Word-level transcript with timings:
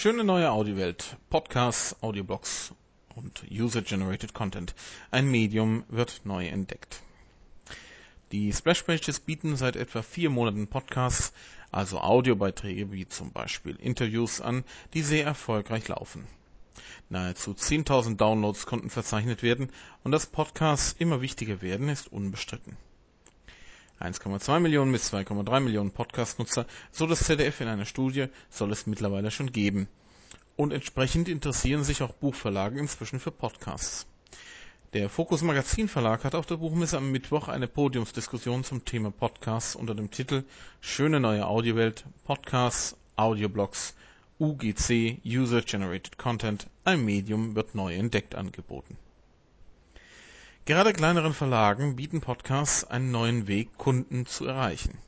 Schöne 0.00 0.24
neue 0.24 0.50
Audiowelt, 0.50 1.18
Podcasts, 1.28 1.94
Audioblogs 2.02 2.72
und 3.16 3.44
User-Generated 3.50 4.32
Content. 4.32 4.74
Ein 5.10 5.30
Medium 5.30 5.84
wird 5.90 6.22
neu 6.24 6.46
entdeckt. 6.46 7.02
Die 8.32 8.50
Splash 8.50 8.82
Pages 8.84 9.20
bieten 9.20 9.56
seit 9.56 9.76
etwa 9.76 10.00
vier 10.00 10.30
Monaten 10.30 10.68
Podcasts, 10.68 11.34
also 11.70 12.00
Audiobeiträge 12.00 12.90
wie 12.92 13.08
zum 13.10 13.32
Beispiel 13.32 13.76
Interviews 13.76 14.40
an, 14.40 14.64
die 14.94 15.02
sehr 15.02 15.26
erfolgreich 15.26 15.86
laufen. 15.88 16.26
Nahezu 17.10 17.50
10.000 17.50 18.16
Downloads 18.16 18.64
konnten 18.64 18.88
verzeichnet 18.88 19.42
werden 19.42 19.68
und 20.02 20.12
dass 20.12 20.24
Podcasts 20.24 20.96
immer 20.98 21.20
wichtiger 21.20 21.60
werden, 21.60 21.90
ist 21.90 22.10
unbestritten. 22.10 22.78
1,2 24.00 24.60
Millionen 24.60 24.92
bis 24.92 25.12
2,3 25.12 25.60
Millionen 25.60 25.90
Podcast-Nutzer, 25.90 26.66
so 26.90 27.06
das 27.06 27.24
ZDF 27.24 27.60
in 27.60 27.68
einer 27.68 27.84
Studie, 27.84 28.28
soll 28.48 28.72
es 28.72 28.86
mittlerweile 28.86 29.30
schon 29.30 29.52
geben. 29.52 29.88
Und 30.56 30.72
entsprechend 30.72 31.28
interessieren 31.28 31.84
sich 31.84 32.02
auch 32.02 32.12
Buchverlage 32.12 32.78
inzwischen 32.78 33.20
für 33.20 33.30
Podcasts. 33.30 34.06
Der 34.94 35.08
Fokus 35.08 35.42
Magazin 35.42 35.86
Verlag 35.86 36.24
hat 36.24 36.34
auf 36.34 36.46
der 36.46 36.56
Buchmesse 36.56 36.96
am 36.96 37.12
Mittwoch 37.12 37.48
eine 37.48 37.68
Podiumsdiskussion 37.68 38.64
zum 38.64 38.84
Thema 38.84 39.10
Podcasts 39.10 39.76
unter 39.76 39.94
dem 39.94 40.10
Titel 40.10 40.44
Schöne 40.80 41.20
neue 41.20 41.46
Audiowelt, 41.46 42.04
Podcasts, 42.24 42.96
Audioblogs, 43.16 43.94
UGC, 44.40 45.20
User 45.26 45.60
Generated 45.60 46.16
Content, 46.16 46.66
ein 46.84 47.04
Medium 47.04 47.54
wird 47.54 47.74
neu 47.74 47.94
entdeckt 47.94 48.34
angeboten. 48.34 48.96
Gerade 50.66 50.92
kleineren 50.92 51.32
Verlagen 51.32 51.96
bieten 51.96 52.20
Podcasts 52.20 52.84
einen 52.84 53.10
neuen 53.10 53.48
Weg, 53.48 53.76
Kunden 53.78 54.26
zu 54.26 54.46
erreichen. 54.46 54.98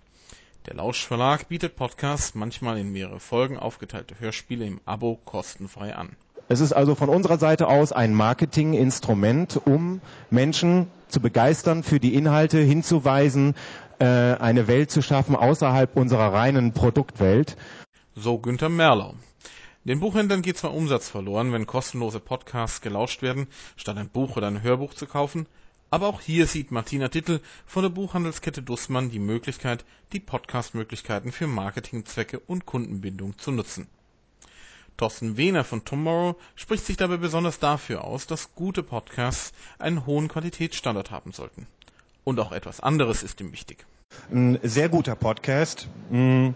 Der 0.67 0.75
Lausch 0.75 1.05
Verlag 1.07 1.49
bietet 1.49 1.77
Podcasts 1.77 2.35
manchmal 2.35 2.79
in 2.79 2.91
mehrere 2.91 3.21
Folgen 3.21 3.59
aufgeteilte 3.59 4.19
Hörspiele 4.19 4.65
im 4.65 4.81
Abo 4.87 5.21
kostenfrei 5.25 5.95
an. 5.95 6.17
Es 6.49 6.61
ist 6.61 6.73
also 6.73 6.95
von 6.95 7.09
unserer 7.09 7.39
Seite 7.39 7.69
aus 7.69 7.93
ein 7.93 8.15
Marketinginstrument, 8.15 9.61
um 9.65 10.01
Menschen 10.31 10.89
zu 11.09 11.21
begeistern, 11.21 11.83
für 11.83 12.01
die 12.01 12.15
Inhalte 12.15 12.59
hinzuweisen, 12.59 13.55
äh, 13.99 14.07
eine 14.07 14.69
Welt 14.69 14.91
zu 14.91 15.03
schaffen 15.03 15.37
außerhalb 15.37 15.97
unserer 15.97 16.33
reinen 16.33 16.73
Produktwelt. 16.73 17.57
So 18.15 18.39
Günther 18.39 18.71
Merlau. 18.71 19.15
Den 19.85 19.99
Buchhändlern 19.99 20.43
geht 20.43 20.59
zwar 20.59 20.75
Umsatz 20.75 21.09
verloren, 21.09 21.53
wenn 21.53 21.67
kostenlose 21.67 22.21
Podcasts 22.21 22.83
gelauscht 22.83 23.21
werden, 23.21 23.49
statt 23.77 23.97
ein 23.97 24.09
Buch 24.09 24.37
oder 24.37 24.47
ein 24.47 24.63
Hörbuch 24.63 24.95
zu 24.95 25.09
kaufen, 25.09 25.47
aber 25.91 26.07
auch 26.07 26.21
hier 26.21 26.47
sieht 26.47 26.71
Martina 26.71 27.09
Dittel 27.09 27.41
von 27.67 27.83
der 27.83 27.91
Buchhandelskette 27.91 28.63
Dussmann 28.63 29.11
die 29.11 29.19
Möglichkeit, 29.19 29.85
die 30.13 30.21
Podcast-Möglichkeiten 30.21 31.33
für 31.33 31.49
Marketingzwecke 31.49 32.39
und 32.39 32.65
Kundenbindung 32.65 33.37
zu 33.39 33.51
nutzen. 33.51 33.89
Thorsten 34.97 35.37
Wehner 35.37 35.65
von 35.65 35.85
Tomorrow 35.85 36.37
spricht 36.55 36.87
sich 36.87 36.97
dabei 36.97 37.17
besonders 37.17 37.59
dafür 37.59 38.05
aus, 38.05 38.29
dass 38.29 38.55
gute 38.55 38.85
Podcasts 38.85 39.53
einen 39.81 40.07
hohen 40.07 40.29
Qualitätsstandard 40.29 41.11
haben 41.11 41.33
sollten. 41.33 41.67
Und 42.23 42.39
auch 42.39 42.53
etwas 42.53 42.79
anderes 42.79 43.25
ist 43.25 43.41
ihm 43.41 43.51
wichtig. 43.51 43.85
Ein 44.31 44.61
sehr 44.63 44.89
guter 44.89 45.17
Podcast. 45.17 45.89
Mh 46.11 46.19
mm, 46.19 46.55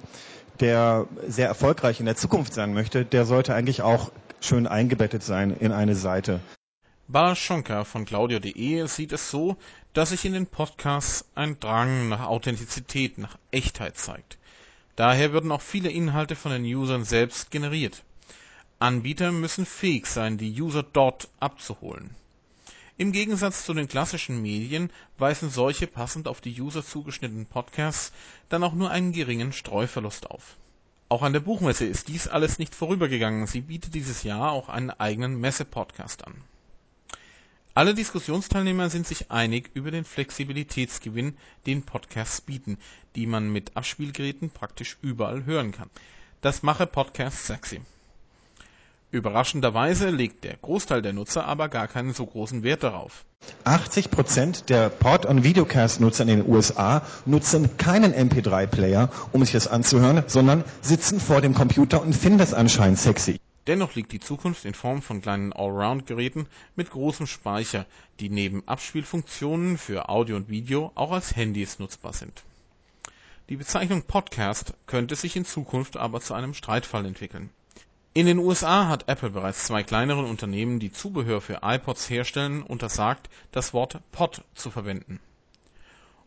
der 0.61 1.07
sehr 1.27 1.49
erfolgreich 1.49 2.01
in 2.01 2.07
der 2.07 2.17
Zukunft 2.17 2.55
sein 2.55 2.75
möchte, 2.75 3.05
der 3.05 3.25
sollte 3.25 3.55
eigentlich 3.55 3.83
auch 3.83 4.11
schön 4.41 4.67
eingebettet 4.67 5.23
sein 5.23 5.51
in 5.51 5.73
eine 5.73 5.95
Seite. 5.95 6.41
Bar 7.09 7.37
Schonka 7.37 7.85
von 7.85 8.05
Claudio.de 8.05 8.87
sieht 8.89 9.13
es 9.13 9.31
so, 9.31 9.57
dass 9.93 10.11
sich 10.11 10.25
in 10.25 10.33
den 10.33 10.47
Podcasts 10.47 11.25
ein 11.35 11.59
Drang 11.61 12.09
nach 12.09 12.27
Authentizität, 12.27 13.17
nach 13.19 13.39
Echtheit 13.51 13.97
zeigt. 13.97 14.39
Daher 14.97 15.33
würden 15.33 15.53
auch 15.53 15.61
viele 15.61 15.91
Inhalte 15.91 16.35
von 16.37 16.51
den 16.53 16.65
Usern 16.65 17.05
selbst 17.05 17.51
generiert. 17.51 18.03
Anbieter 18.79 19.31
müssen 19.33 19.67
fähig 19.67 20.07
sein, 20.07 20.37
die 20.37 20.61
User 20.61 20.83
dort 20.83 21.29
abzuholen. 21.39 22.15
Im 22.99 23.13
Gegensatz 23.13 23.67
zu 23.67 23.75
den 23.75 23.89
klassischen 23.89 24.41
Medien 24.41 24.91
weisen 25.19 25.51
solche 25.51 25.87
passend 25.87 26.27
auf 26.27 26.41
die 26.41 26.59
User 26.59 26.83
zugeschnittenen 26.83 27.45
Podcasts 27.45 28.11
dann 28.49 28.65
auch 28.65 28.73
nur 28.73 28.91
einen 28.91 29.13
geringen 29.13 29.53
Streuverlust 29.53 30.31
auf. 30.31 30.57
Auch 31.11 31.21
an 31.21 31.35
der 31.35 31.41
Buchmesse 31.41 31.85
ist 31.85 32.09
dies 32.09 32.27
alles 32.27 32.59
nicht 32.59 32.75
vorübergegangen, 32.75 33.47
sie 33.47 33.61
bietet 33.61 33.95
dieses 33.95 34.23
Jahr 34.23 34.51
auch 34.51 34.71
einen 34.71 34.89
eigenen 34.91 35.39
Messe-Podcast 35.39 36.27
an. 36.27 36.35
Alle 37.75 37.93
Diskussionsteilnehmer 37.93 38.89
sind 38.89 39.07
sich 39.07 39.31
einig 39.31 39.71
über 39.75 39.91
den 39.91 40.07
Flexibilitätsgewinn, 40.07 41.37
den 41.67 41.83
Podcasts 41.83 42.41
bieten, 42.41 42.79
die 43.15 43.27
man 43.27 43.53
mit 43.53 43.77
Abspielgeräten 43.77 44.49
praktisch 44.49 44.97
überall 45.03 45.45
hören 45.45 45.73
kann. 45.73 45.91
Das 46.41 46.63
mache 46.63 46.87
Podcasts 46.87 47.47
sexy. 47.47 47.83
Überraschenderweise 49.13 50.11
legt 50.11 50.43
der 50.43 50.57
Großteil 50.57 51.01
der 51.01 51.13
Nutzer 51.13 51.45
aber 51.47 51.69
gar 51.69 51.87
keinen 51.87 52.13
so 52.13 52.27
großen 52.27 52.65
Wert 52.65 52.83
darauf. 52.83 53.25
80 53.65 54.11
Prozent 54.11 54.69
der 54.69 54.89
Pod- 54.89 55.27
und 55.27 55.45
Videocast-Nutzer 55.45 56.23
in 56.23 56.29
den 56.29 56.49
USA 56.49 57.03
nutzen 57.25 57.77
keinen 57.77 58.13
MP3-Player, 58.13 59.11
um 59.33 59.43
sich 59.43 59.53
das 59.53 59.69
anzuhören, 59.69 60.25
sondern 60.27 60.65
sitzen 60.83 61.21
vor 61.21 61.41
dem 61.41 61.55
Computer 61.55 62.03
und 62.03 62.15
finden 62.15 62.39
das 62.39 62.53
anscheinend 62.53 62.99
sexy. 62.99 63.39
Dennoch 63.69 63.95
liegt 63.95 64.13
die 64.13 64.21
Zukunft 64.21 64.65
in 64.65 64.75
Form 64.75 65.03
von 65.03 65.23
kleinen 65.23 65.53
Allround-Geräten 65.53 66.47
mit 66.75 66.91
großem 66.91 67.27
Speicher, 67.27 67.87
die 68.21 68.29
neben 68.29 68.67
Abspielfunktionen 68.67 69.79
für 69.79 70.09
Audio 70.09 70.37
und 70.37 70.49
Video 70.49 70.93
auch 70.95 71.13
als 71.13 71.35
Handys 71.35 71.79
nutzbar 71.79 72.13
sind. 72.13 72.43
Die 73.49 73.57
Bezeichnung 73.57 74.03
Podcast 74.03 74.75
könnte 74.87 75.15
sich 75.15 75.37
in 75.37 75.45
Zukunft 75.45 75.97
aber 75.97 76.21
zu 76.21 76.35
einem 76.35 76.55
Streitfall 76.55 77.07
entwickeln. 77.07 77.51
In 78.17 78.25
den 78.25 78.39
USA 78.39 78.89
hat 78.89 79.11
Apple 79.11 79.29
bereits 79.29 79.67
zwei 79.67 79.83
kleineren 79.83 80.25
Unternehmen, 80.25 80.79
die 80.79 80.91
Zubehör 80.91 81.43
für 81.43 81.59
iPods 81.63 82.09
herstellen, 82.09 82.63
untersagt, 82.63 83.29
das 83.53 83.75
Wort 83.75 84.01
Pod 84.11 84.43
zu 84.55 84.71
verwenden. 84.71 85.21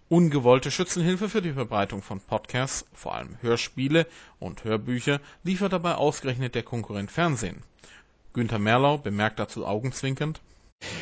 Ungewollte 0.08 0.70
Schützenhilfe 0.70 1.30
für 1.30 1.42
die 1.42 1.54
Verbreitung 1.54 2.04
von 2.04 2.20
Podcasts, 2.20 2.86
vor 2.94 3.16
allem 3.16 3.38
Hörspiele 3.42 4.06
und 4.38 4.64
Hörbücher, 4.66 5.20
liefert 5.44 5.74
dabei 5.74 5.96
ausgerechnet 5.96 6.54
der 6.54 6.62
Konkurrent 6.62 7.10
Fernsehen. 7.10 7.64
Günther 8.34 8.60
Merlau 8.60 9.00
bemerkt 9.00 9.40
dazu 9.40 9.66
augenzwinkernd, 9.66 10.42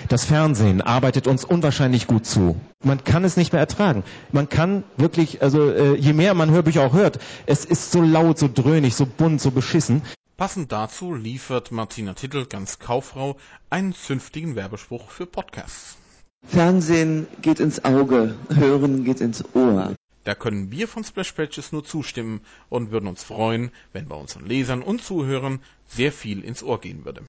das 0.08 0.26
Fernsehen 0.26 0.82
arbeitet 0.82 1.28
uns 1.28 1.44
unwahrscheinlich 1.46 2.08
gut 2.08 2.26
zu. 2.26 2.56
Man 2.84 3.04
kann 3.04 3.24
es 3.24 3.38
nicht 3.38 3.54
mehr 3.54 3.60
ertragen. 3.60 4.04
Man 4.32 4.50
kann 4.50 4.84
wirklich, 4.96 5.44
also 5.44 5.70
äh, 5.70 5.96
je 5.96 6.14
mehr 6.14 6.34
man 6.34 6.50
Hörbücher 6.50 6.82
auch 6.82 6.94
hört, 6.94 7.20
es 7.46 7.64
ist 7.66 7.92
so 7.92 8.02
laut, 8.02 8.40
so 8.40 8.50
dröhnig, 8.52 8.96
so 8.96 9.06
bunt, 9.06 9.40
so 9.40 9.52
beschissen. 9.52 10.02
Passend 10.38 10.72
dazu 10.72 11.16
liefert 11.16 11.72
Martina 11.72 12.14
Tittel, 12.14 12.46
ganz 12.46 12.78
Kauffrau, 12.78 13.38
einen 13.72 13.94
zünftigen 13.94 14.56
Werbespruch 14.56 15.10
für 15.10 15.26
Podcasts. 15.26 15.98
Fernsehen 16.46 17.26
geht 17.42 17.60
ins 17.60 17.84
Auge, 17.84 18.36
Hören 18.54 19.04
geht 19.04 19.20
ins 19.20 19.44
Ohr. 19.56 19.96
Da 20.26 20.36
können 20.36 20.70
wir 20.70 20.88
von 20.88 21.04
Splash 21.04 21.32
Pages 21.32 21.72
nur 21.72 21.84
zustimmen 21.84 22.42
und 22.70 22.92
würden 22.92 23.08
uns 23.08 23.24
freuen, 23.24 23.72
wenn 23.94 24.08
bei 24.08 24.16
unseren 24.16 24.46
Lesern 24.46 24.84
und 24.84 25.02
Zuhörern 25.02 25.60
sehr 25.88 26.12
viel 26.12 26.44
ins 26.44 26.62
Ohr 26.62 26.80
gehen 26.82 27.04
würde. 27.04 27.26